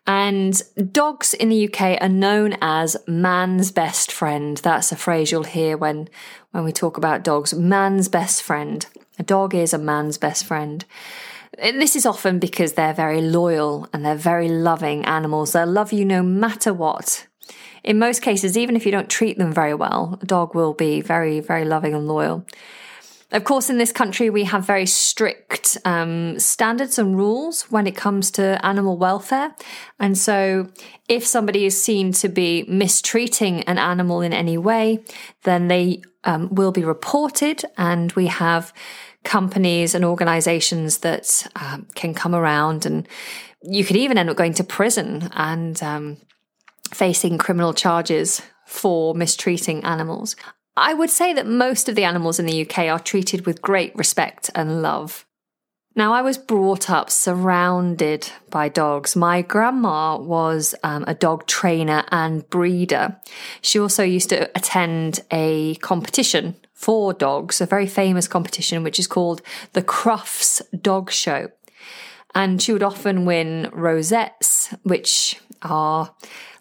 And 0.06 0.60
dogs 0.92 1.32
in 1.32 1.48
the 1.48 1.68
UK 1.68 1.98
are 2.00 2.08
known 2.08 2.56
as 2.60 2.96
man's 3.06 3.72
best 3.72 4.12
friend. 4.12 4.58
That's 4.58 4.92
a 4.92 4.96
phrase 4.96 5.32
you'll 5.32 5.44
hear 5.44 5.76
when, 5.76 6.08
when 6.50 6.64
we 6.64 6.72
talk 6.72 6.96
about 6.96 7.24
dogs. 7.24 7.54
Man's 7.54 8.08
best 8.08 8.42
friend. 8.42 8.84
A 9.18 9.22
dog 9.22 9.54
is 9.54 9.72
a 9.72 9.78
man's 9.78 10.18
best 10.18 10.44
friend. 10.44 10.84
This 11.56 11.96
is 11.96 12.04
often 12.04 12.38
because 12.38 12.72
they're 12.72 12.92
very 12.92 13.22
loyal 13.22 13.88
and 13.92 14.04
they're 14.04 14.16
very 14.16 14.48
loving 14.48 15.04
animals. 15.04 15.52
They'll 15.52 15.66
love 15.66 15.92
you 15.92 16.04
no 16.04 16.22
matter 16.22 16.74
what 16.74 17.26
in 17.84 17.98
most 17.98 18.22
cases, 18.22 18.56
even 18.56 18.76
if 18.76 18.86
you 18.86 18.92
don't 18.92 19.10
treat 19.10 19.36
them 19.36 19.52
very 19.52 19.74
well, 19.74 20.18
a 20.20 20.26
dog 20.26 20.54
will 20.54 20.72
be 20.72 21.02
very, 21.02 21.40
very 21.40 21.66
loving 21.66 21.94
and 21.94 22.08
loyal. 22.08 22.46
Of 23.32 23.44
course, 23.44 23.68
in 23.68 23.78
this 23.78 23.90
country, 23.90 24.30
we 24.30 24.44
have 24.44 24.66
very 24.66 24.86
strict 24.86 25.78
um, 25.84 26.38
standards 26.38 26.98
and 26.98 27.16
rules 27.16 27.62
when 27.70 27.86
it 27.86 27.96
comes 27.96 28.30
to 28.32 28.64
animal 28.64 28.96
welfare. 28.96 29.54
And 29.98 30.16
so, 30.16 30.68
if 31.08 31.26
somebody 31.26 31.64
is 31.64 31.82
seen 31.82 32.12
to 32.12 32.28
be 32.28 32.64
mistreating 32.68 33.62
an 33.62 33.78
animal 33.78 34.20
in 34.20 34.32
any 34.32 34.58
way, 34.58 35.04
then 35.42 35.68
they 35.68 36.02
um, 36.24 36.54
will 36.54 36.72
be 36.72 36.84
reported. 36.84 37.64
And 37.76 38.12
we 38.12 38.26
have 38.26 38.72
companies 39.24 39.94
and 39.94 40.04
organizations 40.04 40.98
that 40.98 41.46
um, 41.56 41.88
can 41.94 42.14
come 42.14 42.34
around, 42.34 42.86
and 42.86 43.08
you 43.62 43.84
could 43.84 43.96
even 43.96 44.18
end 44.18 44.30
up 44.30 44.36
going 44.36 44.54
to 44.54 44.64
prison 44.64 45.30
and 45.32 45.82
um, 45.82 46.18
facing 46.92 47.38
criminal 47.38 47.72
charges 47.72 48.42
for 48.66 49.14
mistreating 49.14 49.82
animals. 49.82 50.36
I 50.76 50.94
would 50.94 51.10
say 51.10 51.32
that 51.32 51.46
most 51.46 51.88
of 51.88 51.94
the 51.94 52.04
animals 52.04 52.38
in 52.38 52.46
the 52.46 52.62
UK 52.62 52.78
are 52.86 52.98
treated 52.98 53.46
with 53.46 53.62
great 53.62 53.94
respect 53.94 54.50
and 54.54 54.82
love. 54.82 55.24
Now, 55.96 56.12
I 56.12 56.22
was 56.22 56.38
brought 56.38 56.90
up 56.90 57.08
surrounded 57.08 58.28
by 58.50 58.68
dogs. 58.68 59.14
My 59.14 59.42
grandma 59.42 60.18
was 60.18 60.74
um, 60.82 61.04
a 61.06 61.14
dog 61.14 61.46
trainer 61.46 62.02
and 62.10 62.48
breeder. 62.50 63.20
She 63.60 63.78
also 63.78 64.02
used 64.02 64.30
to 64.30 64.50
attend 64.56 65.20
a 65.30 65.76
competition 65.76 66.56
for 66.72 67.12
dogs, 67.12 67.60
a 67.60 67.66
very 67.66 67.86
famous 67.86 68.26
competition, 68.26 68.82
which 68.82 68.98
is 68.98 69.06
called 69.06 69.40
the 69.72 69.82
Crufts 69.82 70.60
Dog 70.82 71.12
Show. 71.12 71.52
And 72.34 72.60
she 72.60 72.72
would 72.72 72.82
often 72.82 73.24
win 73.24 73.70
rosettes, 73.72 74.74
which 74.82 75.40
are 75.62 76.12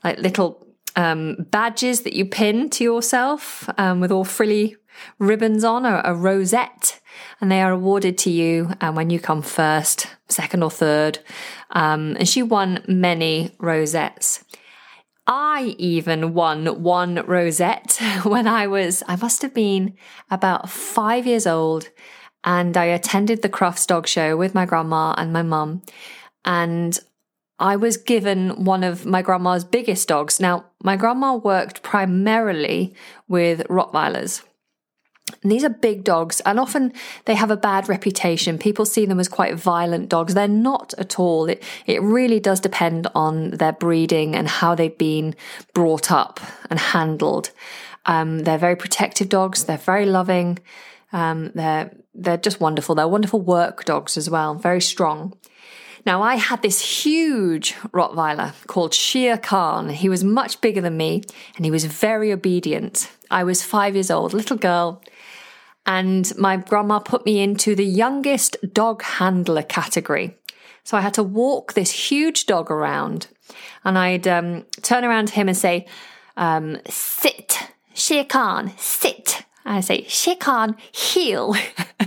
like 0.03 0.19
little 0.19 0.62
um, 0.95 1.35
badges 1.49 2.01
that 2.01 2.13
you 2.13 2.25
pin 2.25 2.69
to 2.71 2.83
yourself 2.83 3.69
um, 3.77 3.99
with 3.99 4.11
all 4.11 4.25
frilly 4.25 4.77
ribbons 5.19 5.63
on, 5.63 5.85
or 5.85 6.01
a, 6.03 6.13
rosette, 6.13 6.99
and 7.41 7.51
they 7.51 7.61
are 7.61 7.71
awarded 7.71 8.17
to 8.19 8.29
you 8.29 8.71
um, 8.81 8.95
when 8.95 9.09
you 9.09 9.19
come 9.19 9.41
first, 9.41 10.07
second, 10.27 10.63
or 10.63 10.71
third. 10.71 11.19
Um, 11.71 12.15
and 12.17 12.27
she 12.27 12.43
won 12.43 12.83
many 12.87 13.55
rosettes. 13.59 14.43
I 15.25 15.75
even 15.77 16.33
won 16.33 16.83
one 16.83 17.15
rosette 17.25 17.97
when 18.23 18.47
I 18.47 18.67
was, 18.67 19.03
I 19.07 19.15
must 19.15 19.41
have 19.41 19.53
been 19.53 19.95
about 20.29 20.69
five 20.69 21.25
years 21.25 21.47
old, 21.47 21.89
and 22.43 22.75
I 22.75 22.85
attended 22.85 23.41
the 23.41 23.49
Crufts 23.49 23.87
Dog 23.87 24.07
Show 24.07 24.35
with 24.35 24.53
my 24.53 24.65
grandma 24.65 25.13
and 25.17 25.31
my 25.31 25.43
mum. 25.43 25.81
And 26.45 26.99
I 27.59 27.75
was 27.75 27.97
given 27.97 28.65
one 28.65 28.83
of 28.83 29.05
my 29.05 29.21
grandma's 29.21 29.63
biggest 29.63 30.07
dogs. 30.07 30.39
Now, 30.39 30.65
my 30.83 30.95
grandma 30.95 31.35
worked 31.35 31.83
primarily 31.83 32.93
with 33.27 33.67
Rottweilers. 33.67 34.43
And 35.41 35.51
these 35.51 35.63
are 35.63 35.69
big 35.69 36.03
dogs, 36.03 36.41
and 36.41 36.59
often 36.59 36.93
they 37.25 37.35
have 37.35 37.49
a 37.49 37.57
bad 37.57 37.87
reputation. 37.87 38.57
People 38.57 38.85
see 38.85 39.05
them 39.05 39.19
as 39.19 39.29
quite 39.29 39.55
violent 39.55 40.09
dogs. 40.09 40.33
They're 40.33 40.47
not 40.47 40.93
at 40.97 41.17
all. 41.17 41.47
It, 41.47 41.63
it 41.85 42.01
really 42.01 42.39
does 42.39 42.59
depend 42.59 43.07
on 43.15 43.51
their 43.51 43.71
breeding 43.71 44.35
and 44.35 44.47
how 44.47 44.75
they've 44.75 44.97
been 44.97 45.35
brought 45.73 46.11
up 46.11 46.41
and 46.69 46.77
handled. 46.77 47.51
Um, 48.05 48.39
they're 48.39 48.57
very 48.57 48.75
protective 48.75 49.29
dogs. 49.29 49.63
They're 49.63 49.77
very 49.77 50.05
loving. 50.05 50.59
Um, 51.13 51.51
they're 51.55 51.91
they're 52.15 52.37
just 52.37 52.59
wonderful. 52.59 52.95
They're 52.95 53.07
wonderful 53.07 53.41
work 53.41 53.85
dogs 53.85 54.17
as 54.17 54.29
well. 54.29 54.55
Very 54.55 54.81
strong. 54.81 55.33
Now, 56.05 56.21
I 56.21 56.35
had 56.35 56.61
this 56.61 57.03
huge 57.03 57.75
Rottweiler 57.93 58.53
called 58.67 58.93
Shere 58.93 59.37
Khan. 59.37 59.89
He 59.89 60.09
was 60.09 60.23
much 60.23 60.59
bigger 60.59 60.81
than 60.81 60.97
me 60.97 61.23
and 61.55 61.63
he 61.63 61.71
was 61.71 61.85
very 61.85 62.31
obedient. 62.31 63.09
I 63.31 63.43
was 63.43 63.63
five 63.63 63.95
years 63.95 64.11
old, 64.11 64.33
little 64.33 64.57
girl, 64.57 65.01
and 65.85 66.31
my 66.37 66.57
grandma 66.57 66.99
put 66.99 67.25
me 67.25 67.41
into 67.41 67.75
the 67.75 67.85
youngest 67.85 68.57
dog 68.73 69.01
handler 69.01 69.63
category. 69.63 70.35
So 70.83 70.97
I 70.97 71.01
had 71.01 71.13
to 71.15 71.23
walk 71.23 71.73
this 71.73 71.91
huge 71.91 72.45
dog 72.45 72.69
around 72.69 73.27
and 73.85 73.97
I'd 73.97 74.27
um, 74.27 74.65
turn 74.81 75.05
around 75.05 75.29
to 75.29 75.33
him 75.33 75.47
and 75.47 75.57
say, 75.57 75.85
um, 76.35 76.79
Sit, 76.89 77.59
Shere 77.93 78.25
Khan, 78.25 78.73
sit. 78.77 79.43
I 79.65 79.81
say, 79.81 80.05
Shere 80.07 80.35
Khan 80.35 80.75
heel. 80.91 81.55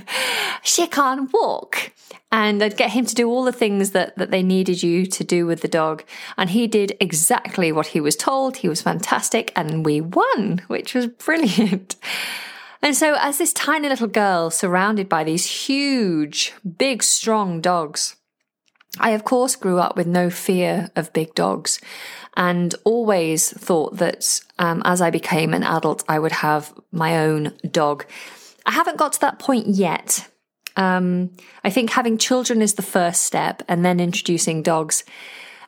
Shere 0.62 0.86
Khan 0.86 1.28
walk. 1.32 1.92
And 2.32 2.62
I'd 2.62 2.76
get 2.76 2.90
him 2.90 3.06
to 3.06 3.14
do 3.14 3.28
all 3.28 3.44
the 3.44 3.52
things 3.52 3.92
that, 3.92 4.16
that 4.18 4.30
they 4.30 4.42
needed 4.42 4.82
you 4.82 5.06
to 5.06 5.24
do 5.24 5.46
with 5.46 5.62
the 5.62 5.68
dog. 5.68 6.04
And 6.36 6.50
he 6.50 6.66
did 6.66 6.96
exactly 7.00 7.70
what 7.72 7.88
he 7.88 8.00
was 8.00 8.16
told. 8.16 8.58
He 8.58 8.68
was 8.68 8.82
fantastic. 8.82 9.52
And 9.54 9.86
we 9.86 10.00
won, 10.00 10.62
which 10.66 10.94
was 10.94 11.06
brilliant. 11.06 11.96
And 12.82 12.94
so, 12.94 13.16
as 13.18 13.38
this 13.38 13.52
tiny 13.52 13.88
little 13.88 14.06
girl 14.06 14.50
surrounded 14.50 15.08
by 15.08 15.24
these 15.24 15.66
huge, 15.66 16.52
big, 16.78 17.02
strong 17.02 17.60
dogs, 17.60 18.16
I, 19.00 19.10
of 19.10 19.24
course, 19.24 19.56
grew 19.56 19.78
up 19.78 19.96
with 19.96 20.06
no 20.06 20.30
fear 20.30 20.90
of 20.94 21.12
big 21.12 21.34
dogs 21.34 21.80
and 22.36 22.74
always 22.84 23.50
thought 23.50 23.96
that 23.96 24.40
um, 24.58 24.82
as 24.84 25.00
I 25.00 25.10
became 25.10 25.54
an 25.54 25.62
adult, 25.62 26.04
I 26.08 26.18
would 26.18 26.32
have 26.32 26.72
my 26.92 27.18
own 27.18 27.52
dog. 27.70 28.06
I 28.64 28.72
haven't 28.72 28.98
got 28.98 29.14
to 29.14 29.20
that 29.20 29.38
point 29.38 29.68
yet. 29.68 30.28
Um, 30.76 31.30
I 31.64 31.70
think 31.70 31.90
having 31.90 32.18
children 32.18 32.60
is 32.60 32.74
the 32.74 32.82
first 32.82 33.22
step, 33.22 33.62
and 33.68 33.84
then 33.84 34.00
introducing 34.00 34.62
dogs 34.62 35.04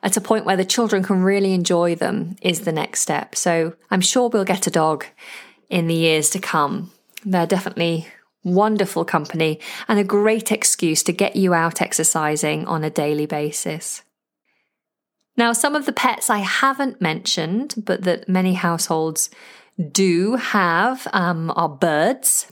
at 0.03 0.17
a 0.17 0.21
point 0.21 0.45
where 0.45 0.57
the 0.57 0.65
children 0.65 1.03
can 1.03 1.23
really 1.23 1.53
enjoy 1.53 1.95
them 1.95 2.35
is 2.41 2.61
the 2.61 2.71
next 2.71 3.01
step. 3.01 3.35
So 3.35 3.73
I'm 3.89 4.01
sure 4.01 4.29
we'll 4.29 4.45
get 4.45 4.67
a 4.67 4.71
dog 4.71 5.05
in 5.69 5.87
the 5.87 5.95
years 5.95 6.29
to 6.31 6.39
come. 6.39 6.91
They're 7.25 7.47
definitely 7.47 8.07
wonderful 8.43 9.03
company 9.03 9.59
and 9.87 9.99
a 9.99 10.03
great 10.03 10.51
excuse 10.51 11.03
to 11.03 11.11
get 11.11 11.35
you 11.35 11.53
out 11.53 11.81
exercising 11.81 12.65
on 12.65 12.83
a 12.83 12.89
daily 12.89 13.25
basis. 13.25 14.03
Now, 15.37 15.53
some 15.53 15.75
of 15.75 15.85
the 15.85 15.93
pets 15.93 16.29
I 16.29 16.39
haven't 16.39 17.01
mentioned, 17.01 17.75
but 17.77 18.03
that 18.03 18.27
many 18.27 18.53
households 18.53 19.29
do 19.91 20.35
have, 20.35 21.07
um, 21.13 21.51
are 21.55 21.69
birds. 21.69 22.47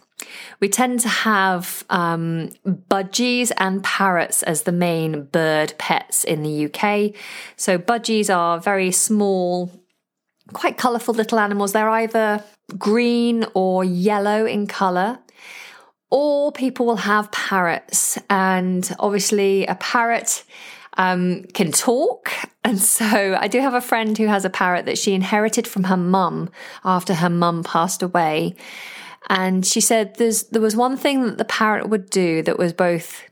We 0.60 0.70
tend 0.70 1.02
to 1.02 1.10
have 1.10 1.84
um, 1.90 2.50
budgies 2.66 3.52
and 3.58 3.84
parrots 3.84 4.42
as 4.44 4.64
the 4.64 4.72
main 4.72 5.24
bird 5.26 5.74
pets 5.78 6.24
in 6.24 6.44
the 6.44 6.66
UK. 6.66 7.14
So, 7.56 7.78
budgies 7.78 8.34
are 8.36 8.60
very 8.60 8.92
small, 8.92 9.72
quite 10.54 10.78
colourful 10.78 11.14
little 11.14 11.40
animals. 11.40 11.74
They're 11.74 11.90
either 11.90 12.44
green 12.78 13.46
or 13.54 13.84
yellow 13.84 14.46
in 14.46 14.68
colour. 14.68 15.20
Or 16.10 16.54
people 16.54 16.86
will 16.86 16.96
have 16.96 17.34
parrots, 17.34 18.18
and 18.30 18.90
obviously, 18.98 19.66
a 19.66 19.76
parrot 19.76 20.46
um, 20.98 21.44
can 21.54 21.72
talk. 21.72 22.32
And 22.64 22.80
so 22.80 23.38
I 23.40 23.48
do 23.48 23.62
have 23.62 23.74
a 23.74 23.82
friend 23.82 24.18
who 24.18 24.28
has 24.28 24.44
a 24.44 24.50
parrot 24.50 24.86
that 24.86 24.98
she 24.98 25.14
inherited 25.14 25.68
from 25.68 25.86
her 25.86 25.98
mum 25.98 26.50
after 26.84 27.14
her 27.14 27.30
mum 27.30 27.64
passed 27.64 28.04
away. 28.04 28.56
And 29.30 29.66
she 29.66 29.80
said 29.82 30.16
there's, 30.16 30.44
there 30.44 30.62
was 30.62 30.76
one 30.76 30.98
thing 30.98 31.24
that 31.26 31.38
the 31.38 31.46
parrot 31.46 31.90
would 31.90 32.10
do 32.10 32.42
that 32.44 32.58
was 32.58 32.74
both 32.74 33.24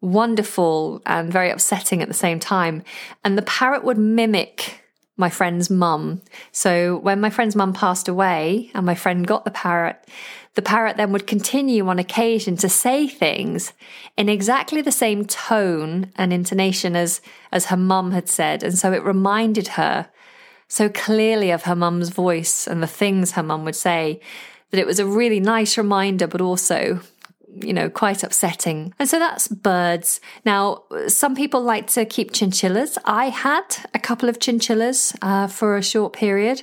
wonderful 0.00 1.02
and 1.06 1.32
very 1.32 1.50
upsetting 1.50 2.02
at 2.02 2.08
the 2.08 2.14
same 2.14 2.38
time. 2.38 2.82
And 3.24 3.36
the 3.36 3.42
parrot 3.42 3.84
would 3.84 3.98
mimic 3.98 4.80
my 5.18 5.28
friend's 5.28 5.68
mum. 5.68 6.22
So 6.52 6.96
when 6.98 7.20
my 7.20 7.28
friend's 7.28 7.56
mum 7.56 7.74
passed 7.74 8.08
away 8.08 8.70
and 8.72 8.86
my 8.86 8.94
friend 8.94 9.26
got 9.26 9.44
the 9.44 9.50
parrot, 9.50 10.02
the 10.54 10.62
parrot 10.62 10.96
then 10.96 11.12
would 11.12 11.26
continue 11.26 11.86
on 11.88 11.98
occasion 11.98 12.56
to 12.58 12.68
say 12.68 13.06
things 13.06 13.72
in 14.16 14.28
exactly 14.28 14.80
the 14.80 14.92
same 14.92 15.24
tone 15.26 16.12
and 16.16 16.32
intonation 16.32 16.96
as, 16.96 17.20
as 17.52 17.66
her 17.66 17.76
mum 17.76 18.12
had 18.12 18.28
said. 18.28 18.62
And 18.62 18.78
so 18.78 18.92
it 18.92 19.02
reminded 19.02 19.68
her 19.68 20.08
so 20.68 20.88
clearly 20.88 21.50
of 21.50 21.64
her 21.64 21.76
mum's 21.76 22.10
voice 22.10 22.66
and 22.66 22.82
the 22.82 22.86
things 22.86 23.32
her 23.32 23.42
mum 23.42 23.64
would 23.64 23.76
say 23.76 24.20
that 24.70 24.80
it 24.80 24.86
was 24.86 24.98
a 24.98 25.06
really 25.06 25.40
nice 25.40 25.76
reminder, 25.76 26.26
but 26.26 26.40
also 26.40 27.00
you 27.62 27.72
know, 27.72 27.88
quite 27.88 28.22
upsetting. 28.22 28.94
And 28.98 29.08
so 29.08 29.18
that's 29.18 29.48
birds. 29.48 30.20
Now, 30.44 30.84
some 31.06 31.34
people 31.34 31.60
like 31.62 31.86
to 31.88 32.04
keep 32.04 32.32
chinchillas. 32.32 32.98
I 33.04 33.30
had 33.30 33.76
a 33.94 33.98
couple 33.98 34.28
of 34.28 34.38
chinchillas 34.38 35.16
uh, 35.22 35.46
for 35.46 35.76
a 35.76 35.82
short 35.82 36.12
period 36.12 36.62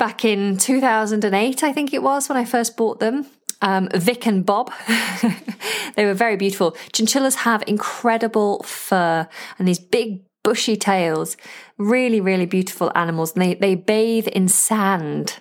back 0.00 0.24
in 0.24 0.56
2008, 0.56 1.62
I 1.62 1.72
think 1.74 1.92
it 1.92 2.02
was 2.02 2.28
when 2.28 2.38
I 2.38 2.46
first 2.46 2.76
bought 2.76 3.00
them. 3.00 3.26
Um, 3.60 3.90
Vic 3.94 4.26
and 4.26 4.46
Bob. 4.46 4.72
they 5.94 6.06
were 6.06 6.14
very 6.14 6.36
beautiful. 6.36 6.74
Chinchillas 6.94 7.34
have 7.36 7.62
incredible 7.66 8.62
fur 8.62 9.28
and 9.58 9.68
these 9.68 9.78
big 9.78 10.22
bushy 10.42 10.74
tails. 10.74 11.36
Really, 11.76 12.22
really 12.22 12.46
beautiful 12.46 12.90
animals. 12.94 13.34
And 13.34 13.42
they, 13.42 13.54
they 13.54 13.74
bathe 13.74 14.26
in 14.28 14.48
sand, 14.48 15.38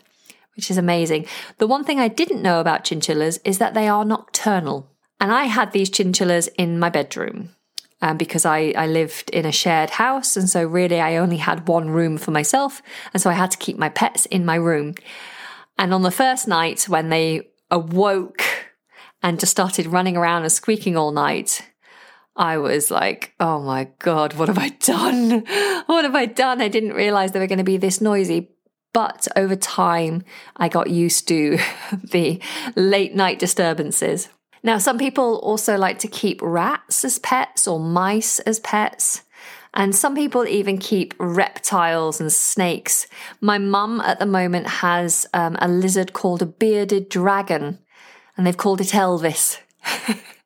which 0.59 0.69
is 0.69 0.77
amazing. 0.77 1.25
The 1.57 1.67
one 1.67 1.85
thing 1.85 2.01
I 2.01 2.09
didn't 2.09 2.41
know 2.41 2.59
about 2.59 2.83
chinchillas 2.83 3.39
is 3.45 3.59
that 3.59 3.73
they 3.73 3.87
are 3.87 4.03
nocturnal. 4.03 4.91
And 5.17 5.31
I 5.31 5.45
had 5.45 5.71
these 5.71 5.89
chinchillas 5.89 6.49
in 6.57 6.79
my 6.79 6.89
bedroom 6.89 7.55
um, 8.01 8.17
because 8.17 8.45
I, 8.45 8.73
I 8.75 8.87
lived 8.87 9.29
in 9.29 9.45
a 9.45 9.53
shared 9.53 9.91
house. 9.91 10.35
And 10.35 10.49
so 10.49 10.65
really 10.65 10.99
I 10.99 11.15
only 11.15 11.37
had 11.37 11.69
one 11.69 11.89
room 11.89 12.17
for 12.17 12.31
myself. 12.31 12.81
And 13.13 13.23
so 13.23 13.29
I 13.29 13.33
had 13.35 13.51
to 13.51 13.57
keep 13.57 13.77
my 13.77 13.87
pets 13.87 14.25
in 14.25 14.45
my 14.45 14.55
room. 14.55 14.95
And 15.77 15.93
on 15.93 16.01
the 16.01 16.11
first 16.11 16.45
night 16.45 16.89
when 16.89 17.07
they 17.07 17.47
awoke 17.71 18.43
and 19.23 19.39
just 19.39 19.53
started 19.53 19.87
running 19.87 20.17
around 20.17 20.41
and 20.41 20.51
squeaking 20.51 20.97
all 20.97 21.11
night, 21.11 21.65
I 22.35 22.57
was 22.57 22.91
like, 22.91 23.33
oh 23.39 23.61
my 23.61 23.91
God, 23.99 24.33
what 24.33 24.49
have 24.49 24.57
I 24.59 24.69
done? 24.69 25.45
What 25.85 26.03
have 26.03 26.15
I 26.15 26.25
done? 26.25 26.61
I 26.61 26.67
didn't 26.67 26.93
realize 26.93 27.31
they 27.31 27.39
were 27.39 27.47
going 27.47 27.59
to 27.59 27.63
be 27.63 27.77
this 27.77 28.01
noisy. 28.01 28.51
But 28.93 29.27
over 29.35 29.55
time, 29.55 30.23
I 30.57 30.67
got 30.67 30.89
used 30.89 31.27
to 31.27 31.59
the 32.03 32.41
late 32.75 33.15
night 33.15 33.39
disturbances. 33.39 34.29
Now, 34.61 34.77
some 34.77 34.97
people 34.97 35.37
also 35.37 35.77
like 35.77 35.99
to 35.99 36.07
keep 36.07 36.41
rats 36.41 37.05
as 37.05 37.19
pets 37.19 37.67
or 37.67 37.79
mice 37.79 38.39
as 38.39 38.59
pets. 38.59 39.23
And 39.73 39.95
some 39.95 40.15
people 40.15 40.47
even 40.47 40.79
keep 40.79 41.13
reptiles 41.19 42.19
and 42.19 42.33
snakes. 42.33 43.07
My 43.39 43.57
mum 43.59 44.01
at 44.01 44.19
the 44.19 44.25
moment 44.25 44.67
has 44.67 45.27
um, 45.33 45.55
a 45.61 45.67
lizard 45.67 46.13
called 46.13 46.41
a 46.41 46.47
bearded 46.47 47.07
dragon, 47.07 47.77
and 48.35 48.47
they've 48.47 48.57
called 48.57 48.81
it 48.81 48.87
Elvis. 48.87 49.59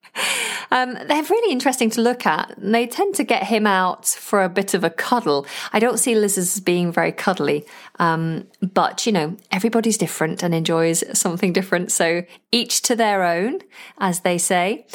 Um, 0.73 0.95
they're 1.05 1.21
really 1.21 1.51
interesting 1.51 1.91
to 1.91 2.01
look 2.01 2.25
at. 2.25 2.55
They 2.57 2.87
tend 2.87 3.13
to 3.15 3.23
get 3.23 3.43
him 3.43 3.67
out 3.67 4.07
for 4.07 4.43
a 4.43 4.49
bit 4.49 4.73
of 4.73 4.83
a 4.83 4.89
cuddle. 4.89 5.45
I 5.71 5.77
don't 5.77 5.99
see 5.99 6.15
lizards 6.15 6.55
as 6.57 6.59
being 6.59 6.91
very 6.91 7.11
cuddly, 7.11 7.63
um, 7.99 8.47
but 8.59 9.05
you 9.05 9.11
know, 9.11 9.37
everybody's 9.51 9.99
different 9.99 10.41
and 10.41 10.53
enjoys 10.53 11.03
something 11.17 11.53
different. 11.53 11.91
So 11.91 12.23
each 12.51 12.81
to 12.83 12.95
their 12.95 13.23
own, 13.23 13.59
as 13.99 14.21
they 14.21 14.39
say. 14.39 14.87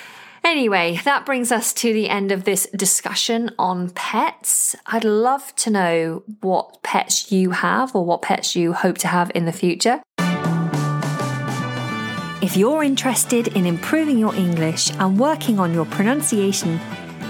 Anyway, 0.42 0.98
that 1.04 1.24
brings 1.24 1.52
us 1.52 1.72
to 1.74 1.92
the 1.92 2.08
end 2.08 2.32
of 2.32 2.42
this 2.42 2.66
discussion 2.74 3.52
on 3.56 3.90
pets. 3.90 4.74
I'd 4.86 5.04
love 5.04 5.54
to 5.56 5.70
know 5.70 6.24
what 6.40 6.82
pets 6.82 7.30
you 7.30 7.50
have 7.50 7.94
or 7.94 8.04
what 8.04 8.22
pets 8.22 8.56
you 8.56 8.72
hope 8.72 8.98
to 8.98 9.08
have 9.08 9.30
in 9.32 9.44
the 9.44 9.52
future. 9.52 10.02
If 12.40 12.56
you're 12.56 12.84
interested 12.84 13.48
in 13.48 13.66
improving 13.66 14.16
your 14.16 14.32
English 14.36 14.92
and 15.00 15.18
working 15.18 15.58
on 15.58 15.74
your 15.74 15.86
pronunciation, 15.86 16.78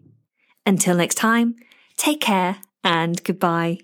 Until 0.67 0.97
next 0.97 1.15
time, 1.15 1.55
take 1.97 2.21
care 2.21 2.57
and 2.83 3.23
goodbye. 3.23 3.79